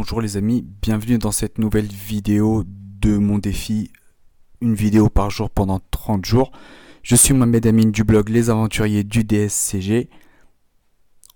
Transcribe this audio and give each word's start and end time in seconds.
Bonjour 0.00 0.20
les 0.20 0.36
amis, 0.36 0.64
bienvenue 0.80 1.18
dans 1.18 1.32
cette 1.32 1.58
nouvelle 1.58 1.88
vidéo 1.88 2.62
de 2.64 3.18
mon 3.18 3.38
défi, 3.38 3.90
une 4.60 4.76
vidéo 4.76 5.08
par 5.08 5.28
jour 5.28 5.50
pendant 5.50 5.80
30 5.90 6.24
jours. 6.24 6.52
Je 7.02 7.16
suis 7.16 7.34
Mohamed 7.34 7.66
Amine 7.66 7.90
du 7.90 8.04
blog 8.04 8.28
Les 8.28 8.48
Aventuriers 8.48 9.02
du 9.02 9.24
DSCG. 9.24 10.08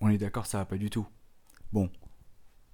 On 0.01 0.11
est 0.11 0.17
d'accord, 0.17 0.47
ça 0.47 0.59
va 0.59 0.65
pas 0.65 0.77
du 0.77 0.91
tout. 0.91 1.05
Bon. 1.73 1.91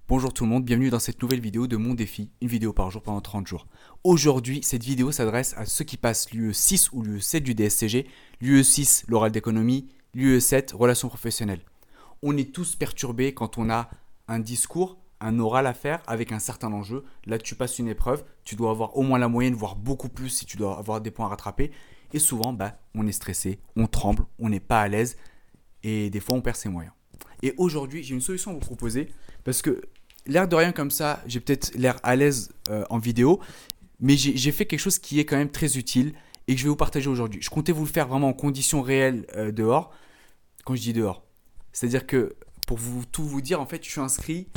Bonjour 0.07 0.31
tout 0.31 0.43
le 0.43 0.51
monde, 0.51 0.63
bienvenue 0.63 0.91
dans 0.91 0.99
cette 0.99 1.23
nouvelle 1.23 1.41
vidéo 1.41 1.65
de 1.65 1.75
mon 1.75 1.95
défi, 1.95 2.29
une 2.39 2.49
vidéo 2.49 2.71
par 2.71 2.91
jour 2.91 3.01
pendant 3.01 3.21
30 3.21 3.47
jours. 3.47 3.65
Aujourd'hui, 4.03 4.59
cette 4.61 4.83
vidéo 4.83 5.11
s'adresse 5.11 5.55
à 5.57 5.65
ceux 5.65 5.85
qui 5.85 5.97
passent 5.97 6.29
l'UE 6.31 6.53
6 6.53 6.91
ou 6.91 7.01
l'UE 7.01 7.19
7 7.19 7.43
du 7.43 7.55
DSCG, 7.55 8.05
l'UE 8.41 8.63
6 8.63 9.05
l'oral 9.07 9.31
d'économie, 9.31 9.89
l'UE 10.13 10.39
7 10.39 10.71
relations 10.71 11.07
professionnelles. 11.07 11.65
On 12.21 12.37
est 12.37 12.53
tous 12.53 12.75
perturbés 12.75 13.33
quand 13.33 13.57
on 13.57 13.71
a 13.71 13.89
un 14.27 14.37
discours, 14.37 14.99
un 15.21 15.39
oral 15.39 15.67
à 15.67 15.73
faire 15.73 16.01
avec 16.07 16.31
un 16.31 16.39
certain 16.39 16.71
enjeu. 16.71 17.03
Là, 17.25 17.37
tu 17.37 17.55
passes 17.55 17.79
une 17.79 17.87
épreuve, 17.87 18.23
tu 18.43 18.55
dois 18.55 18.71
avoir 18.71 18.97
au 18.97 19.01
moins 19.01 19.19
la 19.19 19.27
moyenne, 19.27 19.53
voire 19.53 19.75
beaucoup 19.75 20.09
plus 20.09 20.29
si 20.29 20.45
tu 20.45 20.57
dois 20.57 20.77
avoir 20.77 21.01
des 21.01 21.11
points 21.11 21.25
à 21.25 21.29
rattraper. 21.29 21.71
Et 22.13 22.19
souvent, 22.19 22.53
bah, 22.53 22.79
on 22.95 23.05
est 23.05 23.11
stressé, 23.11 23.59
on 23.75 23.87
tremble, 23.87 24.25
on 24.39 24.49
n'est 24.49 24.59
pas 24.59 24.81
à 24.81 24.87
l'aise 24.87 25.17
et 25.83 26.09
des 26.09 26.19
fois, 26.19 26.35
on 26.35 26.41
perd 26.41 26.57
ses 26.57 26.69
moyens. 26.69 26.93
Et 27.41 27.53
aujourd'hui, 27.57 28.03
j'ai 28.03 28.15
une 28.15 28.21
solution 28.21 28.51
à 28.51 28.53
vous 28.53 28.59
proposer 28.59 29.09
parce 29.43 29.61
que 29.61 29.81
l'air 30.25 30.47
de 30.47 30.55
rien 30.55 30.71
comme 30.71 30.91
ça, 30.91 31.21
j'ai 31.27 31.39
peut-être 31.39 31.73
l'air 31.75 31.99
à 32.03 32.15
l'aise 32.15 32.51
euh, 32.69 32.83
en 32.89 32.97
vidéo, 32.97 33.39
mais 33.99 34.15
j'ai 34.15 34.51
fait 34.51 34.65
quelque 34.65 34.79
chose 34.79 34.99
qui 34.99 35.19
est 35.19 35.25
quand 35.25 35.37
même 35.37 35.51
très 35.51 35.77
utile 35.77 36.13
et 36.47 36.55
que 36.55 36.59
je 36.59 36.65
vais 36.65 36.69
vous 36.69 36.75
partager 36.75 37.09
aujourd'hui. 37.09 37.41
Je 37.41 37.49
comptais 37.49 37.71
vous 37.71 37.85
le 37.85 37.91
faire 37.91 38.07
vraiment 38.07 38.29
en 38.29 38.33
conditions 38.33 38.81
réelles 38.81 39.25
euh, 39.35 39.51
dehors. 39.51 39.91
Quand 40.65 40.75
je 40.75 40.81
dis 40.81 40.93
dehors, 40.93 41.23
c'est-à-dire 41.71 42.05
que 42.07 42.35
pour 42.67 42.77
vous, 42.77 43.03
tout 43.05 43.23
vous 43.23 43.41
dire, 43.41 43.61
en 43.61 43.65
fait, 43.65 43.83
je 43.83 43.89
suis 43.89 44.01
inscrit 44.01 44.47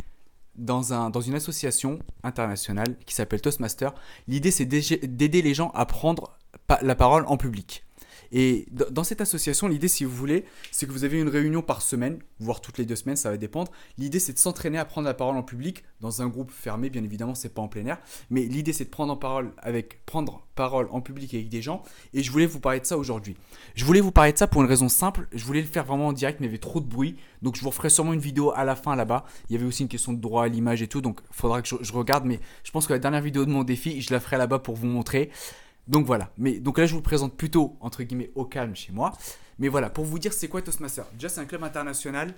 dans, 0.55 0.93
un, 0.93 1.09
dans 1.09 1.21
une 1.21 1.35
association 1.35 1.99
internationale 2.23 2.95
qui 3.05 3.15
s'appelle 3.15 3.41
Toastmaster. 3.41 3.93
L'idée, 4.27 4.51
c'est 4.51 4.65
d'aider 4.65 5.41
les 5.41 5.53
gens 5.53 5.71
à 5.71 5.85
prendre 5.85 6.37
la 6.81 6.95
parole 6.95 7.25
en 7.27 7.37
public. 7.37 7.83
Et 8.33 8.65
dans 8.71 9.03
cette 9.03 9.21
association, 9.21 9.67
l'idée, 9.67 9.87
si 9.87 10.05
vous 10.05 10.15
voulez, 10.15 10.43
c'est 10.71 10.87
que 10.87 10.91
vous 10.91 11.03
avez 11.03 11.21
une 11.21 11.29
réunion 11.29 11.61
par 11.61 11.83
semaine, 11.83 12.17
voire 12.39 12.61
toutes 12.61 12.79
les 12.79 12.85
deux 12.85 12.95
semaines, 12.95 13.15
ça 13.15 13.29
va 13.29 13.37
dépendre. 13.37 13.71
L'idée, 13.99 14.19
c'est 14.19 14.33
de 14.33 14.39
s'entraîner 14.39 14.79
à 14.79 14.85
prendre 14.85 15.05
la 15.05 15.13
parole 15.13 15.37
en 15.37 15.43
public 15.43 15.83
dans 16.01 16.23
un 16.23 16.27
groupe 16.27 16.49
fermé, 16.51 16.89
bien 16.89 17.03
évidemment, 17.03 17.35
c'est 17.35 17.53
pas 17.53 17.61
en 17.61 17.67
plein 17.67 17.85
air. 17.85 17.99
Mais 18.31 18.41
l'idée, 18.41 18.73
c'est 18.73 18.85
de 18.85 18.89
prendre, 18.89 19.13
en 19.13 19.17
parole 19.17 19.53
avec, 19.59 20.03
prendre 20.07 20.41
parole 20.55 20.87
en 20.89 20.99
public 20.99 21.31
avec 21.35 21.47
des 21.47 21.61
gens. 21.61 21.83
Et 22.15 22.23
je 22.23 22.31
voulais 22.31 22.47
vous 22.47 22.59
parler 22.59 22.79
de 22.79 22.85
ça 22.85 22.97
aujourd'hui. 22.97 23.37
Je 23.75 23.85
voulais 23.85 24.01
vous 24.01 24.11
parler 24.11 24.33
de 24.33 24.37
ça 24.39 24.47
pour 24.47 24.63
une 24.63 24.67
raison 24.67 24.89
simple. 24.89 25.27
Je 25.31 25.45
voulais 25.45 25.61
le 25.61 25.67
faire 25.67 25.85
vraiment 25.85 26.07
en 26.07 26.13
direct, 26.13 26.39
mais 26.39 26.47
il 26.47 26.49
y 26.49 26.51
avait 26.51 26.57
trop 26.57 26.79
de 26.79 26.87
bruit. 26.87 27.17
Donc, 27.43 27.55
je 27.55 27.61
vous 27.61 27.69
referai 27.69 27.89
sûrement 27.89 28.13
une 28.13 28.19
vidéo 28.19 28.51
à 28.55 28.63
la 28.63 28.75
fin 28.75 28.95
là-bas. 28.95 29.25
Il 29.49 29.53
y 29.53 29.55
avait 29.57 29.67
aussi 29.67 29.83
une 29.83 29.89
question 29.89 30.11
de 30.11 30.19
droit 30.19 30.45
à 30.45 30.47
l'image 30.47 30.81
et 30.81 30.87
tout. 30.87 31.01
Donc, 31.01 31.21
il 31.29 31.35
faudra 31.35 31.61
que 31.61 31.67
je, 31.67 31.75
je 31.81 31.93
regarde. 31.93 32.25
Mais 32.25 32.39
je 32.63 32.71
pense 32.71 32.87
que 32.87 32.93
la 32.93 32.99
dernière 32.99 33.21
vidéo 33.21 33.45
de 33.45 33.51
mon 33.51 33.63
défi, 33.63 34.01
je 34.01 34.11
la 34.11 34.19
ferai 34.19 34.37
là-bas 34.37 34.57
pour 34.57 34.75
vous 34.75 34.87
montrer. 34.87 35.29
Donc 35.87 36.05
voilà. 36.05 36.31
Mais 36.37 36.59
donc 36.59 36.77
là, 36.77 36.85
je 36.85 36.91
vous 36.91 36.99
le 36.99 37.03
présente 37.03 37.35
plutôt 37.35 37.77
entre 37.79 38.03
guillemets 38.03 38.31
au 38.35 38.45
calme 38.45 38.75
chez 38.75 38.91
moi. 38.91 39.13
Mais 39.59 39.67
voilà, 39.67 39.89
pour 39.89 40.05
vous 40.05 40.19
dire, 40.19 40.33
c'est 40.33 40.47
quoi 40.47 40.61
Toastmaster? 40.61 41.05
Déjà, 41.13 41.29
c'est 41.29 41.41
un 41.41 41.45
club 41.45 41.63
international. 41.63 42.33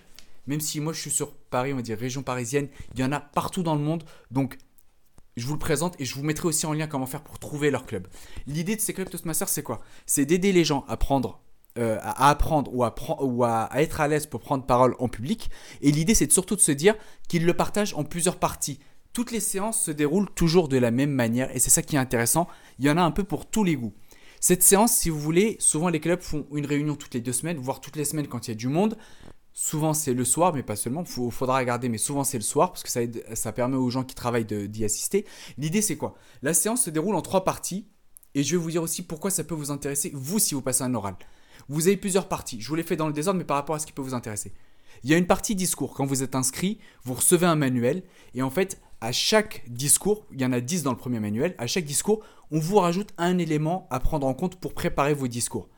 Même 0.47 0.59
si 0.59 0.79
moi, 0.79 0.93
je 0.93 0.99
suis 0.99 1.11
sur 1.11 1.33
Paris, 1.33 1.73
on 1.73 1.77
va 1.77 1.81
dire 1.81 1.97
région 1.97 2.21
parisienne, 2.21 2.67
il 2.93 2.99
y 2.99 3.03
en 3.03 3.11
a 3.11 3.19
partout 3.19 3.63
dans 3.63 3.75
le 3.75 3.81
monde. 3.81 4.03
Donc, 4.29 4.57
je 5.38 5.47
vous 5.47 5.53
le 5.53 5.59
présente 5.59 5.99
et 5.99 6.05
je 6.05 6.16
vous 6.16 6.23
mettrai 6.23 6.47
aussi 6.47 6.66
en 6.66 6.73
lien 6.73 6.88
comment 6.88 7.07
faire 7.07 7.23
pour 7.23 7.39
trouver 7.39 7.71
leur 7.71 7.85
club. 7.85 8.07
L'idée 8.47 8.75
de 8.75 8.81
ces 8.81 8.93
clubs 8.93 9.09
Toastmasters, 9.09 9.49
c'est 9.49 9.63
quoi? 9.63 9.81
C'est 10.05 10.25
d'aider 10.25 10.51
les 10.51 10.63
gens 10.63 10.85
à 10.88 10.97
prendre 10.97 11.41
euh, 11.77 11.97
à 12.01 12.29
apprendre 12.29 12.73
ou 12.73 13.43
à, 13.43 13.69
être 13.75 13.99
à 13.99 14.07
l'aise 14.07 14.27
pour 14.27 14.39
prendre 14.39 14.66
parole 14.66 14.95
en 14.97 15.09
public. 15.09 15.49
Et 15.81 15.91
l'idée, 15.91 16.16
c'est 16.16 16.31
surtout 16.31 16.55
de 16.55 16.61
se 16.61 16.71
dire 16.71 16.95
qu'ils 17.27 17.45
le 17.45 17.53
partagent 17.53 17.93
en 17.95 18.05
plusieurs 18.05 18.38
parties 18.38 18.79
toutes 19.16 19.31
les 19.31 19.39
séances 19.39 19.81
se 19.81 19.91
déroulent 19.91 20.30
toujours 20.30 20.67
de 20.67 20.75
la 20.77 20.91
même 20.91 21.09
manière 21.09 21.49
et 21.55 21.59
c'est 21.59 21.69
ça 21.69 21.81
qui 21.81 21.95
est 21.95 21.99
intéressant. 21.99 22.49
Il 22.80 22.85
y 22.85 22.89
en 22.89 22.97
a 22.97 23.02
un 23.02 23.11
peu 23.11 23.23
pour 23.23 23.45
tous 23.45 23.63
les 23.63 23.77
goûts. 23.77 23.94
Cette 24.41 24.61
séance, 24.61 24.91
si 24.91 25.09
vous 25.09 25.22
voulez, 25.22 25.55
souvent 25.59 25.88
les 25.88 26.01
clubs 26.01 26.19
font 26.19 26.45
une 26.53 26.66
réunion 26.66 26.97
toutes 26.97 27.13
les 27.13 27.22
deux 27.22 27.31
semaines, 27.31 27.57
voire 27.57 27.79
toutes 27.79 27.95
les 27.95 28.03
semaines 28.03 28.28
quand 28.28 28.45
il 28.45 28.51
y 28.51 28.53
a 28.53 28.57
du 28.57 28.67
monde. 28.67 28.97
Souvent 29.53 29.94
c'est 29.94 30.13
le 30.13 30.25
soir, 30.25 30.53
mais 30.53 30.63
pas 30.63 30.75
seulement. 30.75 31.06
Il 31.06 31.31
faudra 31.31 31.59
regarder, 31.59 31.88
mais 31.88 31.97
souvent 31.97 32.25
c'est 32.25 32.38
le 32.38 32.44
soir 32.44 32.73
parce 32.73 32.84
que 32.84 32.90
ça, 33.35 33.51
permet 33.53 33.78
aux 33.78 33.90
gens 33.90 34.03
qui 34.03 34.16
travaillent 34.16 34.44
d'y 34.44 34.84
assister. 34.84 35.25
L'idée 35.57 35.81
c'est 35.81 35.95
quoi? 35.95 36.16
La 36.41 36.53
séance 36.53 36.84
se 36.84 36.90
déroule 36.90 37.16
en 37.16 37.22
trois 37.22 37.45
parties 37.45 37.88
et 38.34 38.44
je 38.44 38.57
vais 38.57 38.61
vous 38.61 38.72
dire 38.72 38.84
aussi 38.84 39.01
pourquoi 39.01 39.31
ça 39.31 39.45
peut 39.45 39.56
vous 39.56 39.72
intéresser, 39.72 40.11
vous, 40.13 40.40
si 40.40 40.56
vous 40.56 40.61
passez 40.61 40.84
un 40.84 40.94
oral. 40.94 41.16
Vous 41.69 41.88
avez 41.88 41.95
plusieurs 41.95 42.28
parties. 42.28 42.59
Je 42.59 42.67
vous 42.67 42.75
l'ai 42.75 42.84
fait 42.84 42.97
dans 42.97 43.07
le 43.07 43.13
désordre, 43.13 43.38
mais 43.38 43.45
par 43.45 43.56
rapport 43.56 43.78
à 43.78 43.79
ce 43.79 43.85
qui 43.85 43.94
peut 43.94 44.01
vous 44.01 44.13
intéresser. 44.13 44.51
Il 45.05 45.11
y 45.11 45.13
a 45.13 45.17
une 45.17 45.27
partie 45.27 45.53
discours. 45.53 45.93
Quand 45.93 46.07
vous 46.07 46.23
êtes 46.23 46.33
inscrit, 46.33 46.79
vous 47.03 47.13
recevez 47.13 47.45
un 47.45 47.55
manuel. 47.55 48.01
Et 48.33 48.41
en 48.41 48.49
fait, 48.49 48.81
à 49.01 49.11
chaque 49.11 49.63
discours, 49.67 50.25
il 50.33 50.41
y 50.41 50.45
en 50.45 50.51
a 50.51 50.59
10 50.59 50.81
dans 50.81 50.89
le 50.89 50.97
premier 50.97 51.19
manuel, 51.19 51.53
à 51.59 51.67
chaque 51.67 51.85
discours, 51.85 52.23
on 52.49 52.57
vous 52.57 52.77
rajoute 52.77 53.09
un 53.19 53.38
élément 53.38 53.88
à 53.91 53.99
prendre 53.99 54.25
en 54.25 54.33
compte 54.33 54.59
pour 54.59 54.73
préparer 54.73 55.13
vos 55.13 55.27
discours. 55.27 55.69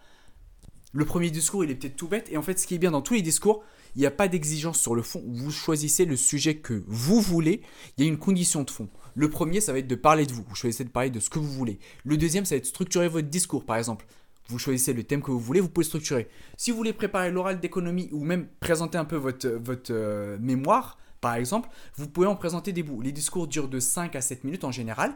Le 0.93 1.03
premier 1.03 1.29
discours, 1.29 1.65
il 1.65 1.71
est 1.71 1.75
peut-être 1.75 1.97
tout 1.97 2.07
bête, 2.07 2.29
et 2.31 2.37
en 2.37 2.41
fait, 2.41 2.57
ce 2.57 2.65
qui 2.65 2.75
est 2.75 2.77
bien 2.77 2.91
dans 2.91 3.01
tous 3.01 3.15
les 3.15 3.21
discours, 3.21 3.65
il 3.97 3.99
n'y 3.99 4.05
a 4.05 4.11
pas 4.11 4.29
d'exigence 4.29 4.79
sur 4.79 4.95
le 4.95 5.01
fond. 5.01 5.21
Vous 5.27 5.51
choisissez 5.51 6.05
le 6.05 6.15
sujet 6.15 6.55
que 6.55 6.85
vous 6.87 7.19
voulez, 7.19 7.61
il 7.97 8.05
y 8.05 8.07
a 8.07 8.09
une 8.09 8.17
condition 8.17 8.63
de 8.63 8.71
fond. 8.71 8.87
Le 9.13 9.29
premier, 9.29 9.59
ça 9.59 9.73
va 9.73 9.79
être 9.79 9.87
de 9.87 9.95
parler 9.95 10.25
de 10.25 10.31
vous. 10.31 10.45
Vous 10.47 10.55
choisissez 10.55 10.85
de 10.85 10.89
parler 10.89 11.09
de 11.09 11.19
ce 11.19 11.29
que 11.29 11.39
vous 11.39 11.51
voulez. 11.51 11.79
Le 12.05 12.15
deuxième, 12.15 12.45
ça 12.45 12.55
va 12.55 12.59
être 12.59 12.63
de 12.63 12.69
structurer 12.69 13.09
votre 13.09 13.27
discours, 13.27 13.65
par 13.65 13.75
exemple. 13.75 14.05
Vous 14.49 14.59
choisissez 14.59 14.93
le 14.93 15.03
thème 15.03 15.21
que 15.21 15.31
vous 15.31 15.39
voulez, 15.39 15.59
vous 15.59 15.69
pouvez 15.69 15.85
structurer. 15.85 16.29
Si 16.55 16.71
vous 16.71 16.77
voulez 16.77 16.93
préparer 16.93 17.31
l'oral 17.31 17.59
d'économie 17.59 18.09
ou 18.11 18.23
même 18.23 18.47
présenter 18.59 18.97
un 18.97 19.05
peu 19.05 19.17
votre, 19.17 19.47
votre 19.49 19.91
euh, 19.91 20.37
mémoire, 20.39 20.97
par 21.21 21.35
exemple, 21.35 21.69
vous 21.95 22.07
pouvez 22.07 22.27
en 22.27 22.35
présenter 22.35 22.71
des 22.71 22.83
bouts. 22.83 23.01
Les 23.01 23.11
discours 23.11 23.47
durent 23.47 23.67
de 23.67 23.79
5 23.79 24.15
à 24.15 24.21
7 24.21 24.43
minutes 24.43 24.63
en 24.63 24.71
général. 24.71 25.15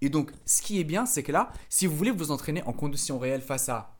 Et 0.00 0.08
donc, 0.08 0.30
ce 0.46 0.62
qui 0.62 0.80
est 0.80 0.84
bien, 0.84 1.06
c'est 1.06 1.22
que 1.22 1.32
là, 1.32 1.52
si 1.68 1.86
vous 1.86 1.96
voulez 1.96 2.10
vous 2.10 2.30
entraîner 2.30 2.62
en 2.62 2.72
conditions 2.72 3.18
réelles 3.18 3.42
face 3.42 3.68
à, 3.68 3.98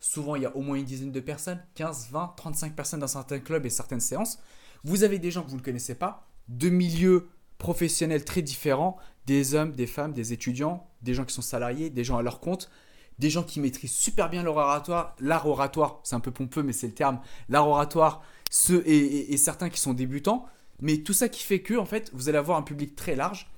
souvent 0.00 0.36
il 0.36 0.42
y 0.42 0.46
a 0.46 0.54
au 0.56 0.60
moins 0.60 0.76
une 0.76 0.84
dizaine 0.84 1.12
de 1.12 1.20
personnes, 1.20 1.62
15, 1.76 2.08
20, 2.10 2.34
35 2.36 2.74
personnes 2.74 3.00
dans 3.00 3.06
certains 3.06 3.38
clubs 3.38 3.64
et 3.64 3.70
certaines 3.70 4.00
séances, 4.00 4.40
vous 4.84 5.04
avez 5.04 5.18
des 5.18 5.30
gens 5.30 5.42
que 5.42 5.50
vous 5.50 5.56
ne 5.56 5.62
connaissez 5.62 5.94
pas, 5.94 6.28
de 6.48 6.68
milieux 6.68 7.28
professionnels 7.58 8.24
très 8.24 8.42
différents, 8.42 8.98
des 9.26 9.54
hommes, 9.54 9.72
des 9.72 9.86
femmes, 9.86 10.12
des 10.12 10.32
étudiants, 10.32 10.86
des 11.02 11.14
gens 11.14 11.24
qui 11.24 11.34
sont 11.34 11.42
salariés, 11.42 11.90
des 11.90 12.04
gens 12.04 12.18
à 12.18 12.22
leur 12.22 12.40
compte, 12.40 12.70
des 13.18 13.30
gens 13.30 13.42
qui 13.42 13.60
maîtrisent 13.60 13.92
super 13.92 14.28
bien 14.28 14.42
leur 14.42 14.56
oratoire, 14.56 15.16
l'art 15.20 15.46
oratoire, 15.46 16.00
c'est 16.04 16.16
un 16.16 16.20
peu 16.20 16.30
pompeux 16.30 16.62
mais 16.62 16.72
c'est 16.72 16.86
le 16.86 16.94
terme, 16.94 17.20
l'art 17.48 17.68
oratoire, 17.68 18.22
ceux 18.50 18.82
et, 18.86 19.36
certains 19.36 19.70
qui 19.70 19.80
sont 19.80 19.94
débutants, 19.94 20.46
mais 20.80 20.98
tout 20.98 21.12
ça 21.12 21.28
qui 21.28 21.42
fait 21.42 21.60
que, 21.60 21.74
en 21.74 21.86
fait, 21.86 22.10
vous 22.12 22.28
allez 22.28 22.38
avoir 22.38 22.58
un 22.58 22.62
public 22.62 22.94
très 22.96 23.16
large 23.16 23.50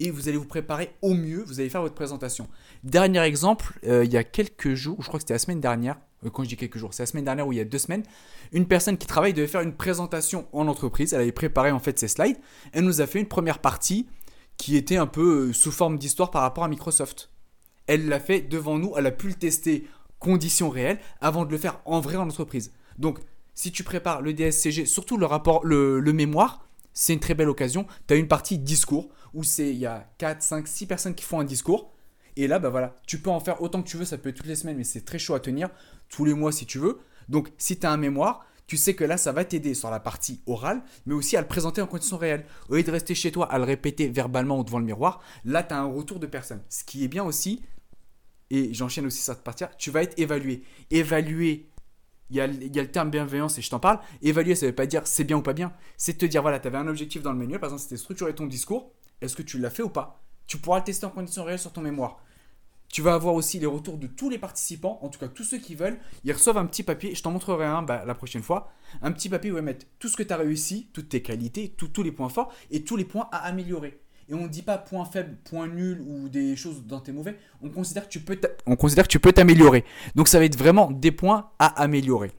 et 0.00 0.10
vous 0.10 0.28
allez 0.28 0.38
vous 0.38 0.46
préparer 0.46 0.94
au 1.02 1.14
mieux, 1.14 1.42
vous 1.42 1.60
allez 1.60 1.68
faire 1.68 1.82
votre 1.82 1.94
présentation. 1.94 2.48
Dernier 2.82 3.20
exemple, 3.20 3.78
euh, 3.86 4.04
il 4.04 4.12
y 4.12 4.16
a 4.16 4.24
quelques 4.24 4.74
jours, 4.74 4.96
je 5.00 5.06
crois 5.06 5.18
que 5.18 5.22
c'était 5.22 5.34
la 5.34 5.38
semaine 5.38 5.60
dernière, 5.60 5.98
euh, 6.24 6.30
quand 6.30 6.42
je 6.42 6.48
dis 6.48 6.56
quelques 6.56 6.78
jours, 6.78 6.94
c'est 6.94 7.02
la 7.02 7.06
semaine 7.06 7.24
dernière 7.24 7.46
ou 7.46 7.52
il 7.52 7.58
y 7.58 7.60
a 7.60 7.64
deux 7.64 7.78
semaines, 7.78 8.02
une 8.52 8.66
personne 8.66 8.96
qui 8.96 9.06
travaille 9.06 9.32
devait 9.32 9.46
faire 9.46 9.60
une 9.60 9.74
présentation 9.74 10.46
en 10.52 10.66
entreprise, 10.66 11.12
elle 11.12 11.20
avait 11.20 11.32
préparé 11.32 11.70
en 11.70 11.78
fait 11.78 11.98
ses 11.98 12.08
slides, 12.08 12.38
elle 12.72 12.84
nous 12.84 13.00
a 13.00 13.06
fait 13.06 13.20
une 13.20 13.28
première 13.28 13.58
partie 13.58 14.06
qui 14.56 14.76
était 14.76 14.96
un 14.96 15.06
peu 15.06 15.48
euh, 15.48 15.52
sous 15.52 15.72
forme 15.72 15.98
d'histoire 15.98 16.30
par 16.30 16.42
rapport 16.42 16.64
à 16.64 16.68
Microsoft. 16.68 17.31
Elle 17.86 18.08
l'a 18.08 18.20
fait 18.20 18.40
devant 18.40 18.78
nous, 18.78 18.94
elle 18.96 19.06
a 19.06 19.10
pu 19.10 19.28
le 19.28 19.34
tester 19.34 19.86
conditions 20.18 20.70
réelles 20.70 21.00
avant 21.20 21.44
de 21.44 21.50
le 21.50 21.58
faire 21.58 21.80
en 21.84 22.00
vrai 22.00 22.16
en 22.16 22.28
entreprise. 22.28 22.72
Donc 22.98 23.18
si 23.54 23.72
tu 23.72 23.82
prépares 23.82 24.22
le 24.22 24.32
DSCG, 24.32 24.86
surtout 24.86 25.16
le 25.16 25.26
rapport, 25.26 25.64
le, 25.64 26.00
mémoire, 26.12 26.66
c'est 26.92 27.12
une 27.12 27.20
très 27.20 27.34
belle 27.34 27.48
occasion. 27.48 27.86
Tu 28.06 28.14
as 28.14 28.16
une 28.16 28.28
partie 28.28 28.58
discours 28.58 29.08
où 29.34 29.44
c'est 29.44 29.70
il 29.70 29.78
y 29.78 29.86
a 29.86 30.10
4, 30.18 30.42
5, 30.42 30.68
6 30.68 30.86
personnes 30.86 31.14
qui 31.14 31.24
font 31.24 31.40
un 31.40 31.44
discours. 31.44 31.92
Et 32.36 32.46
là, 32.46 32.58
bah 32.58 32.70
voilà, 32.70 32.96
tu 33.06 33.18
peux 33.18 33.30
en 33.30 33.40
faire 33.40 33.60
autant 33.60 33.82
que 33.82 33.88
tu 33.88 33.98
veux, 33.98 34.06
ça 34.06 34.16
peut 34.16 34.30
être 34.30 34.36
toutes 34.36 34.46
les 34.46 34.56
semaines, 34.56 34.78
mais 34.78 34.84
c'est 34.84 35.04
très 35.04 35.18
chaud 35.18 35.34
à 35.34 35.40
tenir, 35.40 35.68
tous 36.08 36.24
les 36.24 36.32
mois 36.32 36.50
si 36.50 36.64
tu 36.64 36.78
veux. 36.78 37.00
Donc 37.28 37.52
si 37.58 37.78
tu 37.78 37.86
as 37.86 37.90
un 37.90 37.98
mémoire, 37.98 38.46
tu 38.66 38.76
sais 38.76 38.94
que 38.94 39.04
là, 39.04 39.16
ça 39.16 39.32
va 39.32 39.44
t'aider 39.44 39.74
sur 39.74 39.90
la 39.90 40.00
partie 40.00 40.40
orale, 40.46 40.82
mais 41.06 41.14
aussi 41.14 41.36
à 41.36 41.40
le 41.40 41.46
présenter 41.46 41.82
en 41.82 41.86
conditions 41.86 42.16
réelles. 42.16 42.46
Au 42.68 42.76
lieu 42.76 42.82
de 42.82 42.90
rester 42.90 43.14
chez 43.14 43.32
toi 43.32 43.50
à 43.50 43.58
le 43.58 43.64
répéter 43.64 44.08
verbalement 44.08 44.58
ou 44.58 44.64
devant 44.64 44.78
le 44.78 44.84
miroir, 44.84 45.20
là, 45.44 45.62
tu 45.62 45.74
as 45.74 45.78
un 45.78 45.86
retour 45.86 46.20
de 46.20 46.26
personne. 46.26 46.62
Ce 46.68 46.84
qui 46.84 47.04
est 47.04 47.08
bien 47.08 47.24
aussi, 47.24 47.62
et 48.50 48.74
j'enchaîne 48.74 49.06
aussi 49.06 49.22
cette 49.22 49.42
partie 49.42 49.64
tu 49.78 49.90
vas 49.90 50.02
être 50.02 50.18
évalué. 50.18 50.62
Évaluer 50.90 51.70
il 52.32 52.36
y, 52.36 52.40
a, 52.40 52.46
le 52.46 52.90
terme 52.90 53.10
bienveillance 53.10 53.58
et 53.58 53.62
je 53.62 53.68
t'en 53.68 53.78
parle. 53.78 53.98
Évaluer, 54.22 54.54
ça 54.54 54.64
ne 54.64 54.70
veut 54.70 54.74
pas 54.74 54.86
dire 54.86 55.02
c'est 55.04 55.24
bien 55.24 55.36
ou 55.36 55.42
pas 55.42 55.52
bien. 55.52 55.72
C'est 55.98 56.16
te 56.16 56.24
dire, 56.24 56.40
voilà, 56.40 56.58
tu 56.60 56.66
avais 56.66 56.78
un 56.78 56.88
objectif 56.88 57.20
dans 57.20 57.32
le 57.32 57.38
manuel, 57.38 57.60
par 57.60 57.68
exemple, 57.68 57.82
c'était 57.82 57.98
structurer 57.98 58.34
ton 58.34 58.46
discours. 58.46 58.90
Est-ce 59.20 59.36
que 59.36 59.42
tu 59.42 59.58
l'as 59.58 59.68
fait 59.68 59.82
ou 59.82 59.90
pas? 59.90 60.22
Tu 60.46 60.56
pourras 60.56 60.78
le 60.78 60.84
tester 60.84 61.04
en 61.04 61.10
conditions 61.10 61.44
réelles 61.44 61.58
sur 61.58 61.72
ton 61.72 61.82
mémoire. 61.82 62.22
Tu 62.92 63.00
vas 63.00 63.14
avoir 63.14 63.34
aussi 63.34 63.58
les 63.58 63.66
retours 63.66 63.96
de 63.96 64.06
tous 64.06 64.28
les 64.28 64.38
participants, 64.38 64.98
en 65.00 65.08
tout 65.08 65.18
cas 65.18 65.26
tous 65.26 65.44
ceux 65.44 65.56
qui 65.56 65.74
veulent. 65.74 65.98
Ils 66.24 66.32
reçoivent 66.32 66.58
un 66.58 66.66
petit 66.66 66.82
papier, 66.82 67.14
je 67.14 67.22
t'en 67.22 67.30
montrerai 67.30 67.64
un 67.64 67.82
bah, 67.82 68.04
la 68.06 68.14
prochaine 68.14 68.42
fois. 68.42 68.70
Un 69.00 69.12
petit 69.12 69.30
papier 69.30 69.50
où 69.50 69.56
ils 69.56 69.62
mettre 69.62 69.86
tout 69.98 70.08
ce 70.08 70.16
que 70.16 70.22
tu 70.22 70.32
as 70.32 70.36
réussi, 70.36 70.90
toutes 70.92 71.08
tes 71.08 71.22
qualités, 71.22 71.70
tous 71.70 72.02
les 72.02 72.12
points 72.12 72.28
forts 72.28 72.52
et 72.70 72.84
tous 72.84 72.96
les 72.96 73.06
points 73.06 73.30
à 73.32 73.38
améliorer. 73.38 73.98
Et 74.28 74.34
on 74.34 74.42
ne 74.42 74.48
dit 74.48 74.62
pas 74.62 74.76
point 74.76 75.06
faible, 75.06 75.38
point 75.42 75.68
nul 75.68 76.02
ou 76.02 76.28
des 76.28 76.54
choses 76.54 76.84
dans 76.84 77.00
tes 77.00 77.12
mauvais. 77.12 77.38
On 77.62 77.70
considère 77.70 78.04
que 78.04 78.12
tu 78.12 78.20
peux 79.20 79.32
t'améliorer. 79.32 79.84
Donc 80.14 80.28
ça 80.28 80.38
va 80.38 80.44
être 80.44 80.58
vraiment 80.58 80.90
des 80.90 81.12
points 81.12 81.50
à 81.58 81.68
améliorer. 81.80 82.30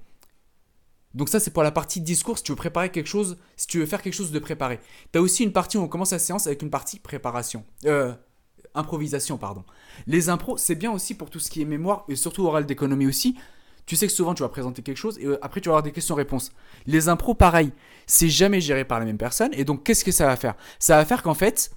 Donc 1.15 1.29
ça, 1.29 1.39
c'est 1.39 1.51
pour 1.51 1.63
la 1.63 1.71
partie 1.71 1.99
discours, 1.99 2.37
si 2.37 2.43
tu 2.43 2.51
veux 2.51 2.55
préparer 2.55 2.89
quelque 2.89 3.07
chose, 3.07 3.37
si 3.55 3.65
tu 3.65 3.79
veux 3.79 3.85
faire 3.87 4.03
quelque 4.03 4.13
chose 4.13 4.31
de 4.31 4.39
préparé. 4.39 4.79
Tu 5.11 5.19
as 5.19 5.21
aussi 5.21 5.43
une 5.43 5.51
partie 5.51 5.77
où 5.77 5.81
on 5.81 5.87
commence 5.87 6.11
la 6.11 6.19
séance 6.19 6.45
avec 6.45 6.61
une 6.61 6.71
partie 6.71 6.99
préparation. 6.99 7.65
Euh, 7.85 8.13
improvisation, 8.75 9.37
pardon. 9.37 9.63
Les 10.07 10.29
impros, 10.29 10.57
c'est 10.57 10.75
bien 10.75 10.91
aussi 10.91 11.15
pour 11.15 11.29
tout 11.29 11.39
ce 11.39 11.49
qui 11.49 11.61
est 11.61 11.65
mémoire, 11.65 12.05
et 12.07 12.15
surtout 12.15 12.45
oral 12.45 12.65
d'économie 12.65 13.07
aussi. 13.07 13.35
Tu 13.85 13.95
sais 13.95 14.07
que 14.07 14.13
souvent, 14.13 14.33
tu 14.33 14.43
vas 14.43 14.49
présenter 14.49 14.81
quelque 14.81 14.97
chose, 14.97 15.19
et 15.19 15.25
euh, 15.25 15.37
après, 15.41 15.61
tu 15.61 15.69
vas 15.69 15.73
avoir 15.73 15.83
des 15.83 15.91
questions-réponses. 15.91 16.51
Les 16.85 17.09
impros, 17.09 17.33
pareil, 17.33 17.71
c'est 18.07 18.29
jamais 18.29 18.61
géré 18.61 18.85
par 18.85 18.99
la 18.99 19.05
même 19.05 19.17
personne, 19.17 19.51
et 19.53 19.65
donc, 19.65 19.83
qu'est-ce 19.83 20.05
que 20.05 20.11
ça 20.11 20.25
va 20.25 20.35
faire? 20.35 20.55
Ça 20.79 20.97
va 20.97 21.05
faire 21.05 21.21
qu'en 21.21 21.33
fait, 21.33 21.71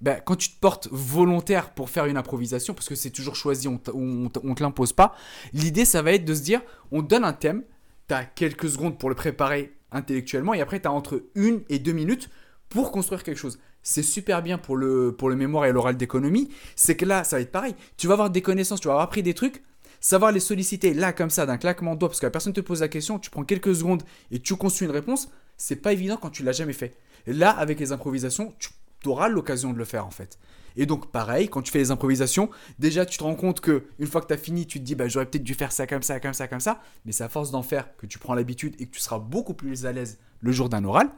ben, 0.00 0.20
quand 0.24 0.36
tu 0.36 0.50
te 0.50 0.60
portes 0.60 0.88
volontaire 0.90 1.72
pour 1.72 1.88
faire 1.90 2.06
une 2.06 2.16
improvisation, 2.16 2.74
parce 2.74 2.88
que 2.88 2.94
c'est 2.94 3.10
toujours 3.10 3.36
choisi, 3.36 3.68
on, 3.68 3.80
ne 3.94 4.28
te 4.28 4.62
l'impose 4.62 4.92
pas, 4.92 5.14
l'idée, 5.52 5.84
ça 5.84 6.02
va 6.02 6.12
être 6.12 6.24
de 6.24 6.34
se 6.34 6.42
dire, 6.42 6.60
on 6.90 7.02
donne 7.02 7.24
un 7.24 7.32
thème, 7.32 7.62
tu 8.08 8.14
as 8.14 8.24
quelques 8.24 8.68
secondes 8.68 8.98
pour 8.98 9.08
le 9.08 9.14
préparer 9.14 9.76
intellectuellement 9.92 10.54
et 10.54 10.60
après 10.60 10.80
tu 10.80 10.88
as 10.88 10.92
entre 10.92 11.24
une 11.34 11.62
et 11.68 11.78
deux 11.78 11.92
minutes 11.92 12.28
pour 12.68 12.92
construire 12.92 13.22
quelque 13.22 13.38
chose. 13.38 13.58
C'est 13.88 14.02
super 14.02 14.42
bien 14.42 14.58
pour 14.58 14.76
le, 14.76 15.14
pour 15.16 15.30
le 15.30 15.36
mémoire 15.36 15.64
et 15.64 15.70
l'oral 15.70 15.96
d'économie. 15.96 16.48
C'est 16.74 16.96
que 16.96 17.04
là, 17.04 17.22
ça 17.22 17.36
va 17.36 17.42
être 17.42 17.52
pareil. 17.52 17.76
Tu 17.96 18.08
vas 18.08 18.14
avoir 18.14 18.30
des 18.30 18.42
connaissances, 18.42 18.80
tu 18.80 18.88
vas 18.88 18.94
avoir 18.94 19.04
appris 19.04 19.22
des 19.22 19.32
trucs, 19.32 19.62
savoir 20.00 20.32
les 20.32 20.40
solliciter 20.40 20.92
là 20.92 21.12
comme 21.12 21.30
ça 21.30 21.46
d'un 21.46 21.56
claquement 21.56 21.94
de 21.94 22.00
doigts 22.00 22.08
parce 22.08 22.18
que 22.18 22.26
la 22.26 22.30
personne 22.30 22.52
te 22.52 22.60
pose 22.60 22.80
la 22.80 22.88
question, 22.88 23.20
tu 23.20 23.30
prends 23.30 23.44
quelques 23.44 23.76
secondes 23.76 24.02
et 24.32 24.40
tu 24.40 24.56
construis 24.56 24.88
une 24.88 24.92
réponse, 24.92 25.28
c'est 25.56 25.76
pas 25.76 25.92
évident 25.92 26.16
quand 26.20 26.30
tu 26.30 26.42
l'as 26.42 26.50
jamais 26.50 26.72
fait. 26.72 26.96
Là, 27.28 27.50
avec 27.50 27.78
les 27.78 27.92
improvisations, 27.92 28.56
tu 28.58 28.70
auras 29.08 29.28
l'occasion 29.28 29.72
de 29.72 29.78
le 29.78 29.84
faire 29.84 30.04
en 30.04 30.10
fait. 30.10 30.36
Et 30.74 30.84
donc, 30.84 31.12
pareil, 31.12 31.48
quand 31.48 31.62
tu 31.62 31.70
fais 31.70 31.78
les 31.78 31.92
improvisations, 31.92 32.50
déjà, 32.80 33.06
tu 33.06 33.18
te 33.18 33.22
rends 33.22 33.36
compte 33.36 33.60
que 33.60 33.84
une 34.00 34.08
fois 34.08 34.20
que 34.20 34.26
tu 34.26 34.34
as 34.34 34.36
fini, 34.36 34.66
tu 34.66 34.80
te 34.80 34.84
dis, 34.84 34.96
bah, 34.96 35.06
j'aurais 35.06 35.26
peut-être 35.26 35.44
dû 35.44 35.54
faire 35.54 35.70
ça 35.70 35.86
comme 35.86 36.02
ça, 36.02 36.18
comme 36.18 36.34
ça, 36.34 36.48
comme 36.48 36.60
ça. 36.60 36.82
Mais 37.04 37.12
c'est 37.12 37.22
à 37.22 37.28
force 37.28 37.52
d'en 37.52 37.62
faire 37.62 37.96
que 37.96 38.06
tu 38.06 38.18
prends 38.18 38.34
l'habitude 38.34 38.74
et 38.80 38.86
que 38.86 38.90
tu 38.90 39.00
seras 39.00 39.20
beaucoup 39.20 39.54
plus 39.54 39.86
à 39.86 39.92
l'aise 39.92 40.18
le 40.40 40.50
jour 40.50 40.68
d'un 40.68 40.84
oral. 40.84 41.08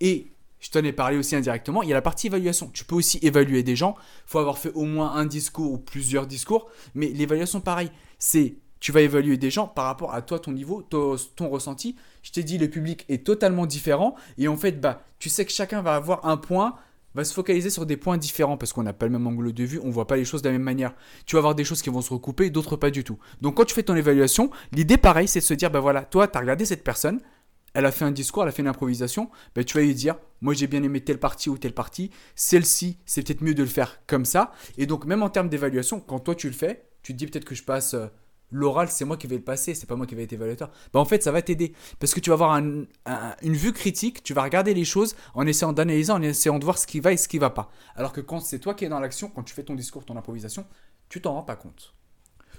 Et 0.00 0.32
je 0.60 0.70
t'en 0.70 0.82
ai 0.82 0.92
parlé 0.92 1.16
aussi 1.16 1.36
indirectement, 1.36 1.82
il 1.82 1.88
y 1.88 1.92
a 1.92 1.94
la 1.94 2.02
partie 2.02 2.26
évaluation. 2.26 2.70
Tu 2.72 2.84
peux 2.84 2.96
aussi 2.96 3.18
évaluer 3.22 3.62
des 3.62 3.76
gens. 3.76 3.94
Il 4.26 4.30
faut 4.30 4.38
avoir 4.38 4.58
fait 4.58 4.72
au 4.74 4.84
moins 4.84 5.14
un 5.14 5.26
discours 5.26 5.72
ou 5.72 5.78
plusieurs 5.78 6.26
discours. 6.26 6.68
Mais 6.94 7.08
l'évaluation, 7.08 7.60
pareil, 7.60 7.90
c'est 8.18 8.56
tu 8.80 8.92
vas 8.92 9.00
évaluer 9.00 9.36
des 9.36 9.50
gens 9.50 9.66
par 9.66 9.86
rapport 9.86 10.14
à 10.14 10.22
toi, 10.22 10.38
ton 10.38 10.52
niveau, 10.52 10.82
ton, 10.82 11.16
ressenti. 11.48 11.96
Je 12.22 12.32
t'ai 12.32 12.42
dit, 12.42 12.58
le 12.58 12.68
public 12.68 13.04
est 13.08 13.24
totalement 13.24 13.66
différent. 13.66 14.14
Et 14.36 14.48
en 14.48 14.56
fait, 14.56 14.80
bah, 14.80 15.02
tu 15.18 15.28
sais 15.28 15.44
que 15.44 15.52
chacun 15.52 15.82
va 15.82 15.94
avoir 15.94 16.26
un 16.26 16.36
point 16.36 16.76
va 17.14 17.24
se 17.24 17.32
focaliser 17.32 17.70
sur 17.70 17.86
des 17.86 17.96
points 17.96 18.18
différents 18.18 18.56
parce 18.56 18.72
qu'on 18.72 18.82
n'a 18.82 18.92
pas 18.92 19.06
le 19.06 19.12
même 19.12 19.26
angle 19.26 19.52
de 19.52 19.64
vue, 19.64 19.80
on 19.82 19.90
voit 19.90 20.06
pas 20.06 20.16
les 20.16 20.24
choses 20.24 20.42
de 20.42 20.48
la 20.48 20.52
même 20.52 20.62
manière. 20.62 20.94
Tu 21.26 21.34
vas 21.34 21.38
avoir 21.38 21.54
des 21.54 21.64
choses 21.64 21.82
qui 21.82 21.90
vont 21.90 22.02
se 22.02 22.12
recouper, 22.12 22.50
d'autres 22.50 22.76
pas 22.76 22.90
du 22.90 23.02
tout. 23.02 23.18
Donc 23.40 23.56
quand 23.56 23.64
tu 23.64 23.74
fais 23.74 23.82
ton 23.82 23.96
évaluation, 23.96 24.50
l'idée 24.72 24.98
pareil, 24.98 25.26
c'est 25.26 25.40
de 25.40 25.44
se 25.44 25.54
dire, 25.54 25.70
bah 25.70 25.80
voilà, 25.80 26.02
toi, 26.02 26.28
tu 26.28 26.36
as 26.36 26.40
regardé 26.40 26.64
cette 26.64 26.84
personne, 26.84 27.20
elle 27.78 27.86
a 27.86 27.92
fait 27.92 28.04
un 28.04 28.10
discours, 28.10 28.42
elle 28.42 28.48
a 28.48 28.52
fait 28.52 28.62
une 28.62 28.68
improvisation, 28.68 29.30
bah, 29.54 29.62
tu 29.62 29.76
vas 29.78 29.84
lui 29.84 29.94
dire, 29.94 30.16
moi 30.40 30.52
j'ai 30.52 30.66
bien 30.66 30.82
aimé 30.82 31.00
telle 31.00 31.20
partie 31.20 31.48
ou 31.48 31.58
telle 31.58 31.74
partie, 31.74 32.10
celle-ci, 32.34 32.98
c'est 33.06 33.22
peut-être 33.22 33.40
mieux 33.40 33.54
de 33.54 33.62
le 33.62 33.68
faire 33.68 34.00
comme 34.08 34.24
ça. 34.24 34.50
Et 34.78 34.86
donc 34.86 35.04
même 35.04 35.22
en 35.22 35.30
termes 35.30 35.48
d'évaluation, 35.48 36.00
quand 36.00 36.18
toi 36.18 36.34
tu 36.34 36.48
le 36.48 36.54
fais, 36.54 36.88
tu 37.02 37.12
te 37.12 37.18
dis 37.18 37.26
peut-être 37.26 37.44
que 37.44 37.54
je 37.54 37.62
passe... 37.62 37.94
Euh, 37.94 38.08
l'oral, 38.50 38.88
c'est 38.88 39.04
moi 39.04 39.16
qui 39.16 39.26
vais 39.26 39.36
le 39.36 39.42
passer, 39.42 39.74
c'est 39.74 39.86
pas 39.86 39.94
moi 39.94 40.06
qui 40.06 40.14
vais 40.14 40.24
être 40.24 40.32
évaluateur. 40.32 40.70
Bah, 40.92 41.00
en 41.00 41.04
fait, 41.04 41.22
ça 41.22 41.30
va 41.30 41.42
t'aider. 41.42 41.74
Parce 42.00 42.14
que 42.14 42.20
tu 42.20 42.30
vas 42.30 42.34
avoir 42.34 42.54
une 42.56 42.86
vue 43.42 43.74
critique, 43.74 44.22
tu 44.22 44.32
vas 44.32 44.42
regarder 44.42 44.72
les 44.72 44.86
choses 44.86 45.14
en 45.34 45.46
essayant 45.46 45.74
d'analyser, 45.74 46.12
en 46.12 46.22
essayant 46.22 46.58
de 46.58 46.64
voir 46.64 46.78
ce 46.78 46.86
qui 46.86 46.98
va 46.98 47.12
et 47.12 47.18
ce 47.18 47.28
qui 47.28 47.38
va 47.38 47.50
pas. 47.50 47.70
Alors 47.94 48.10
que 48.10 48.22
quand 48.22 48.40
c'est 48.40 48.58
toi 48.58 48.72
qui 48.72 48.86
es 48.86 48.88
dans 48.88 49.00
l'action, 49.00 49.28
quand 49.28 49.42
tu 49.42 49.52
fais 49.52 49.64
ton 49.64 49.74
discours, 49.74 50.06
ton 50.06 50.16
improvisation, 50.16 50.66
tu 51.10 51.20
t'en 51.20 51.34
rends 51.34 51.42
pas 51.42 51.56
compte. 51.56 51.94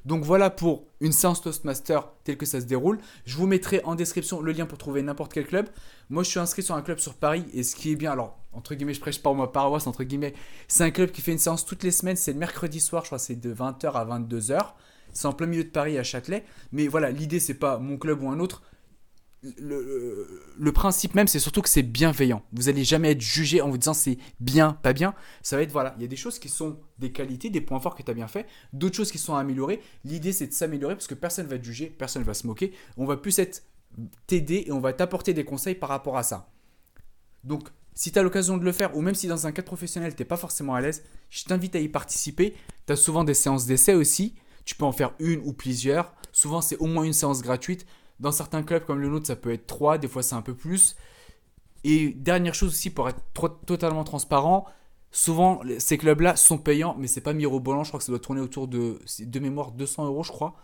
Donc 0.06 0.24
voilà 0.24 0.50
pour 0.50 0.86
une 1.02 1.12
séance 1.12 1.42
Toastmaster 1.42 2.12
telle 2.24 2.38
que 2.38 2.46
ça 2.46 2.62
se 2.62 2.66
déroule. 2.66 3.00
Je 3.26 3.36
vous 3.38 3.48
mettrai 3.48 3.82
en 3.84 3.96
description 3.96 4.42
le 4.42 4.52
lien 4.52 4.66
pour 4.66 4.78
trouver 4.78 5.02
n'importe 5.02 5.34
quel 5.34 5.46
club. 5.46 5.68
Moi, 6.10 6.24
je 6.24 6.30
suis 6.30 6.40
inscrit 6.40 6.64
sur 6.64 6.76
un 6.76 6.82
club 6.82 7.00
sur 7.00 7.14
Paris 7.14 7.46
et 7.54 7.64
ce 7.64 7.76
qui 7.76 7.92
est 7.92 7.96
bien, 7.96 8.12
alors 8.12 8.40
entre 8.52 8.74
guillemets, 8.74 8.94
je 8.94 9.00
prêche 9.00 9.22
pas 9.22 9.32
ma 9.34 9.48
paroisse, 9.48 9.86
entre 9.86 10.04
guillemets, 10.04 10.34
c'est 10.68 10.84
un 10.84 10.92
club 10.92 11.12
qui 11.12 11.22
fait 11.22 11.32
une 11.32 11.38
séance 11.38 11.66
toutes 11.66 11.84
les 11.84 11.92
semaines. 11.92 12.16
C'est 12.16 12.34
le 12.34 12.40
mercredi 12.40 12.80
soir, 12.80 13.04
je 13.04 13.10
crois, 13.10 13.20
c'est 13.20 13.36
de 13.36 13.54
20h 13.54 13.92
à 13.92 14.06
22h. 14.06 14.74
C'est 15.14 15.28
en 15.28 15.34
plein 15.34 15.48
milieu 15.48 15.64
de 15.64 15.70
Paris 15.70 15.98
à 15.98 16.04
Châtelet. 16.04 16.46
Mais 16.72 16.88
voilà, 16.88 17.12
l'idée, 17.12 17.40
c'est 17.40 17.54
pas 17.54 17.78
mon 17.78 17.98
club 17.98 18.22
ou 18.24 18.30
un 18.30 18.40
autre. 18.40 18.64
Le, 19.42 20.72
principe 20.74 21.16
même, 21.16 21.28
c'est 21.28 21.40
surtout 21.40 21.62
que 21.62 21.70
c'est 21.70 21.84
bienveillant. 21.84 22.44
Vous 22.52 22.68
allez 22.68 22.84
jamais 22.84 23.12
être 23.12 23.22
jugé 23.22 23.62
en 23.62 23.70
vous 23.70 23.78
disant 23.78 23.94
c'est 23.94 24.18
bien, 24.40 24.74
pas 24.74 24.94
bien. 24.94 25.14
Ça 25.42 25.56
va 25.56 25.62
être 25.62 25.72
voilà, 25.72 25.94
il 25.98 26.02
y 26.02 26.06
a 26.06 26.08
des 26.08 26.18
choses 26.18 26.40
qui 26.40 26.50
sont 26.50 26.78
des 26.98 27.12
qualités, 27.12 27.50
des 27.50 27.62
points 27.62 27.80
forts 27.80 27.96
que 27.96 28.04
tu 28.04 28.12
as 28.12 28.14
bien 28.14 28.28
fait, 28.28 28.46
d'autres 28.74 28.98
choses 28.98 29.12
qui 29.12 29.18
sont 29.18 29.36
à 29.36 29.40
améliorer. 29.40 29.82
L'idée, 30.04 30.34
c'est 30.34 30.48
de 30.48 30.54
s'améliorer 30.54 30.96
parce 30.96 31.08
que 31.08 31.14
personne 31.14 31.48
va 31.48 31.58
te 31.58 31.64
juger, 31.64 31.88
personne 31.88 32.24
va 32.24 32.34
se 32.34 32.46
moquer. 32.48 32.74
On 32.98 33.06
va 33.06 33.16
plus 33.16 33.40
t'aider 34.28 34.66
et 34.68 34.72
on 34.72 34.82
va 34.82 34.92
t'apporter 34.94 35.34
des 35.34 35.46
conseils 35.46 35.76
par 35.76 35.90
rapport 35.90 36.18
à 36.18 36.24
ça. 36.24 36.52
Donc, 37.46 37.70
si 37.94 38.12
tu 38.12 38.20
as 38.20 38.24
l'occasion 38.24 38.58
de 38.58 38.64
le 38.64 38.72
faire, 38.72 38.96
ou 38.96 39.02
même 39.02 39.16
si 39.16 39.28
dans 39.28 39.48
un 39.48 39.52
cadre 39.52 39.68
professionnel, 39.68 40.16
tu 40.16 40.22
n'es 40.22 40.26
pas 40.26 40.38
forcément 40.38 40.76
à 40.76 40.82
l'aise, 40.82 41.04
je 41.30 41.44
t'invite 41.44 41.76
à 41.76 41.80
y 41.80 41.88
participer. 41.90 42.56
Tu 42.88 42.94
as 42.94 42.96
souvent 42.96 43.24
des 43.24 43.34
séances 43.34 43.66
d'essai 43.66 43.94
aussi. 43.94 44.36
Tu 44.66 44.76
peux 44.76 44.86
en 44.86 44.92
faire 44.92 45.14
une 45.20 45.42
ou 45.46 45.54
plusieurs. 45.54 46.14
Souvent, 46.32 46.62
c'est 46.62 46.78
au 46.78 46.86
moins 46.86 47.04
une 47.04 47.14
séance 47.14 47.42
gratuite. 47.42 47.86
Dans 48.20 48.32
certains 48.32 48.64
clubs 48.64 48.86
comme 48.86 49.00
le 49.00 49.08
nôtre, 49.08 49.28
ça 49.28 49.36
peut 49.36 49.54
être 49.54 49.68
trois, 49.68 49.98
des 49.98 50.08
fois 50.08 50.24
c'est 50.24 50.36
un 50.36 50.42
peu 50.42 50.54
plus. 50.54 50.96
Et 51.84 52.10
dernière 52.10 52.54
chose 52.54 52.70
aussi, 52.70 52.90
pour 52.90 53.08
être 53.10 53.22
totalement 53.66 54.04
transparent, 54.04 54.66
souvent 55.12 55.62
ces 55.78 55.98
clubs-là 55.98 56.36
sont 56.36 56.58
payants, 56.58 56.96
mais 57.00 57.08
c'est 57.08 57.22
pas 57.22 57.34
mirobolant. 57.34 57.84
Je 57.84 57.90
crois 57.90 58.00
que 58.00 58.06
ça 58.06 58.12
doit 58.12 58.20
tourner 58.20 58.42
autour 58.42 58.68
de, 58.68 59.00
mémoire, 59.40 59.72
200 59.72 60.06
euros, 60.06 60.24
je 60.24 60.32
crois. 60.32 60.56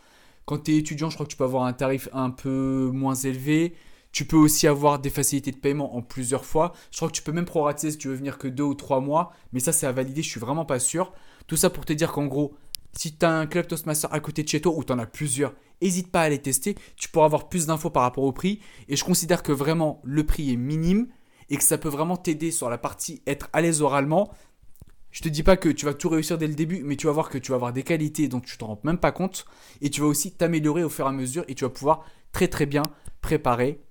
Quand 0.46 0.64
tu 0.64 0.74
es 0.74 0.78
étudiant, 0.78 1.10
je 1.10 1.16
crois 1.16 1.26
que 1.26 1.32
tu 1.32 1.38
peux 1.38 1.44
avoir 1.44 1.64
un 1.64 1.74
tarif 1.74 2.10
un 2.14 2.30
peu 2.30 2.92
moins 2.94 3.16
élevé. 3.16 3.76
Tu 4.12 4.26
peux 4.26 4.38
aussi 4.38 4.68
avoir 4.68 5.00
des 5.00 5.10
facilités 5.10 5.52
de 5.52 5.58
paiement 5.58 5.96
en 5.96 6.02
plusieurs 6.02 6.46
fois. 6.46 6.74
Je 6.92 6.98
crois 6.98 7.10
que 7.10 7.14
tu 7.14 7.22
peux 7.22 7.32
même 7.32 7.46
prorater 7.46 7.92
si 7.92 7.98
tu 7.98 8.08
veux 8.08 8.14
venir 8.14 8.38
que 8.38 8.48
deux 8.48 8.64
ou 8.64 8.74
trois 8.74 9.02
mois. 9.02 9.34
Mais 9.52 9.60
ça, 9.60 9.74
c'est 9.74 9.88
à 9.88 9.92
valider, 9.92 10.22
je 10.22 10.30
suis 10.30 10.40
vraiment 10.40 10.66
pas 10.66 10.80
sûr. 10.80 11.12
Tout 11.48 11.58
ça 11.58 11.70
pour 11.70 11.86
te 11.86 11.94
dire 11.94 12.12
qu'en 12.12 12.26
gros, 12.26 12.56
si 12.98 13.18
tu 13.18 13.26
as 13.26 13.32
un 13.32 13.46
club 13.46 13.68
Toastmaster 13.68 14.12
à 14.14 14.20
côté 14.20 14.44
de 14.44 14.48
chez 14.48 14.62
toi 14.62 14.74
ou 14.76 14.84
tu 14.84 14.94
en 14.94 15.00
as 15.00 15.06
plusieurs, 15.06 15.54
n'hésite 15.82 16.12
pas 16.12 16.22
à 16.22 16.30
les 16.30 16.40
tester. 16.40 16.76
Tu 16.96 17.10
pourras 17.10 17.26
avoir 17.26 17.50
plus 17.50 17.68
d'infos 17.68 17.90
par 17.90 18.04
rapport 18.04 18.24
au 18.24 18.32
prix. 18.32 18.62
Et 18.88 18.96
je 18.96 19.04
considère 19.04 19.44
que 19.44 19.52
vraiment 19.52 20.02
le 20.04 20.26
prix 20.26 20.52
est 20.52 20.58
minime 20.58 21.08
et 21.50 21.58
que 21.58 21.64
ça 21.64 21.78
peut 21.78 21.90
vraiment 21.90 22.18
t'aider 22.18 22.52
sur 22.52 22.70
la 22.70 22.78
partie 22.78 23.22
être 23.28 23.50
à 23.54 23.62
l'aise 23.62 23.82
oralement. 23.82 24.32
Je 25.12 25.22
te 25.22 25.30
dis 25.30 25.44
pas 25.44 25.58
que 25.58 25.70
tu 25.70 25.86
vas 25.86 25.94
tout 25.94 26.10
réussir 26.10 26.38
dès 26.38 26.48
le 26.48 26.56
début, 26.56 26.84
mais 26.84 26.96
tu 26.96 27.08
vas 27.08 27.14
voir 27.14 27.30
que 27.30 27.38
tu 27.38 27.52
vas 27.52 27.56
avoir 27.56 27.74
des 27.74 27.84
qualités 27.84 28.28
dont 28.28 28.42
tu 28.42 28.58
t'en 28.58 28.68
rends 28.68 28.82
même 28.84 28.98
pas 28.98 29.12
compte. 29.12 29.46
Et 29.82 29.90
tu 29.90 30.02
vas 30.02 30.08
aussi 30.08 30.32
t'améliorer 30.32 30.84
au 30.84 30.90
fur 30.90 31.06
et 31.06 31.10
à 31.10 31.12
mesure 31.12 31.44
et 31.48 31.56
tu 31.56 31.64
vas 31.64 31.70
pouvoir 31.70 32.06
très 32.32 32.48
très 32.48 32.66
bien 32.66 32.84
préparer 33.22 33.82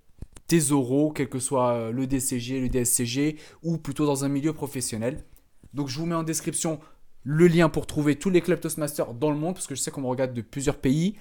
tes 0.47 0.73
oraux, 0.73 1.13
quel 1.13 1.29
que 1.29 1.39
soit 1.39 1.73
euh, 1.73 1.93
le 1.93 2.07
DCG, 2.07 2.61
le 2.61 2.69
DSCG 2.69 3.39
ou 3.63 3.79
plutôt 3.79 4.07
dans 4.07 4.25
un 4.25 4.29
milieu 4.29 4.53
professionnel. 4.53 5.25
Donc 5.73 5.89
je 5.89 5.99
vous 5.99 6.07
mets 6.07 6.15
en 6.15 6.23
description 6.23 6.79
le 7.25 7.49
lien 7.49 7.69
pour 7.69 7.87
trouver 7.87 8.17
tous 8.17 8.31
les 8.31 8.41
clubs 8.41 8.61
Toastmasters 8.61 9.15
dans 9.15 9.31
le 9.31 9.37
monde, 9.37 9.55
parce 9.55 9.67
que 9.67 9.75
je 9.75 9.81
sais 9.81 9.91
qu'on 9.91 10.03
me 10.03 10.07
regarde 10.07 10.33
de 10.33 10.43
plusieurs 10.43 10.77
pays. 10.77 11.17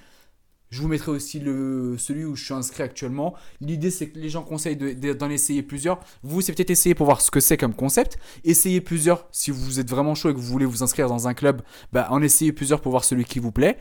Je 0.70 0.82
vous 0.82 0.88
mettrai 0.88 1.12
aussi 1.12 1.38
celui 1.38 2.24
où 2.24 2.34
je 2.34 2.44
suis 2.44 2.54
inscrit 2.54 2.82
actuellement. 2.82 3.34
L'idée, 3.60 3.90
c'est 3.90 4.08
que 4.08 4.18
les 4.18 4.28
gens 4.28 4.42
conseillent 4.42 4.76
d'en 4.76 5.30
essayer 5.30 5.62
plusieurs. 5.62 6.00
Vous, 6.22 6.40
c'est 6.40 6.52
peut-être 6.52 6.70
essayer 6.70 6.94
pour 6.94 7.06
voir 7.06 7.20
ce 7.20 7.30
que 7.30 7.38
c'est 7.38 7.56
comme 7.56 7.74
concept. 7.74 8.18
Essayez 8.42 8.80
plusieurs 8.80 9.28
si 9.30 9.50
vous 9.50 9.78
êtes 9.78 9.88
vraiment 9.88 10.14
chaud 10.14 10.30
et 10.30 10.34
que 10.34 10.38
vous 10.38 10.46
voulez 10.46 10.66
vous 10.66 10.82
inscrire 10.82 11.08
dans 11.08 11.28
un 11.28 11.34
club. 11.34 11.62
Bah, 11.92 12.08
en 12.10 12.20
essayez 12.22 12.52
plusieurs 12.52 12.80
pour 12.80 12.90
voir 12.90 13.04
celui 13.04 13.24
qui 13.24 13.38
vous 13.38 13.52
plaît. 13.52 13.78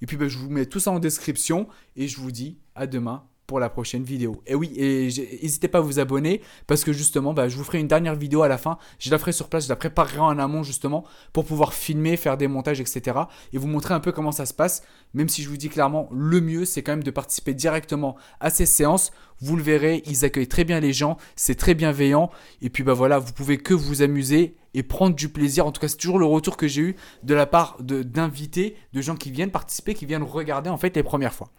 Et 0.00 0.06
puis, 0.06 0.16
bah, 0.16 0.28
je 0.28 0.38
vous 0.38 0.48
mets 0.48 0.64
tout 0.64 0.80
ça 0.80 0.92
en 0.92 0.98
description. 0.98 1.68
Et 1.94 2.08
je 2.08 2.18
vous 2.18 2.32
dis 2.32 2.58
à 2.74 2.86
demain 2.86 3.24
pour 3.50 3.58
la 3.58 3.68
prochaine 3.68 4.04
vidéo. 4.04 4.40
Et 4.46 4.54
oui, 4.54 4.72
et 4.76 5.06
n'hésitez 5.42 5.66
pas 5.66 5.78
à 5.78 5.80
vous 5.80 5.98
abonner 5.98 6.40
parce 6.68 6.84
que 6.84 6.92
justement, 6.92 7.34
bah, 7.34 7.48
je 7.48 7.56
vous 7.56 7.64
ferai 7.64 7.80
une 7.80 7.88
dernière 7.88 8.14
vidéo 8.14 8.42
à 8.42 8.48
la 8.48 8.58
fin. 8.58 8.78
Je 9.00 9.10
la 9.10 9.18
ferai 9.18 9.32
sur 9.32 9.48
place, 9.48 9.64
je 9.64 9.68
la 9.68 9.74
préparerai 9.74 10.20
en 10.20 10.38
amont 10.38 10.62
justement 10.62 11.02
pour 11.32 11.44
pouvoir 11.44 11.74
filmer, 11.74 12.16
faire 12.16 12.36
des 12.36 12.46
montages, 12.46 12.80
etc. 12.80 13.18
Et 13.52 13.58
vous 13.58 13.66
montrer 13.66 13.92
un 13.92 13.98
peu 13.98 14.12
comment 14.12 14.30
ça 14.30 14.46
se 14.46 14.54
passe. 14.54 14.84
Même 15.14 15.28
si 15.28 15.42
je 15.42 15.48
vous 15.48 15.56
dis 15.56 15.68
clairement, 15.68 16.08
le 16.12 16.40
mieux, 16.40 16.64
c'est 16.64 16.84
quand 16.84 16.92
même 16.92 17.02
de 17.02 17.10
participer 17.10 17.52
directement 17.52 18.14
à 18.38 18.50
ces 18.50 18.66
séances. 18.66 19.10
Vous 19.40 19.56
le 19.56 19.64
verrez, 19.64 20.04
ils 20.06 20.24
accueillent 20.24 20.46
très 20.46 20.62
bien 20.62 20.78
les 20.78 20.92
gens, 20.92 21.16
c'est 21.34 21.56
très 21.56 21.74
bienveillant. 21.74 22.30
Et 22.62 22.70
puis 22.70 22.84
bah 22.84 22.94
voilà, 22.94 23.18
vous 23.18 23.32
pouvez 23.32 23.58
que 23.58 23.74
vous 23.74 24.00
amuser 24.00 24.54
et 24.74 24.84
prendre 24.84 25.16
du 25.16 25.28
plaisir. 25.28 25.66
En 25.66 25.72
tout 25.72 25.80
cas, 25.80 25.88
c'est 25.88 25.96
toujours 25.96 26.20
le 26.20 26.26
retour 26.26 26.56
que 26.56 26.68
j'ai 26.68 26.82
eu 26.82 26.96
de 27.24 27.34
la 27.34 27.46
part 27.46 27.78
d'invités, 27.80 28.76
de 28.92 29.00
gens 29.00 29.16
qui 29.16 29.32
viennent 29.32 29.50
participer, 29.50 29.94
qui 29.94 30.06
viennent 30.06 30.22
regarder 30.22 30.70
en 30.70 30.76
fait 30.76 30.94
les 30.94 31.02
premières 31.02 31.34
fois. 31.34 31.50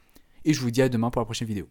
Et 0.46 0.54
je 0.54 0.62
vous 0.62 0.72
dis 0.72 0.82
à 0.82 0.90
demain 0.90 1.10
pour 1.10 1.22
la 1.22 1.26
prochaine 1.26 1.48
vidéo. 1.48 1.68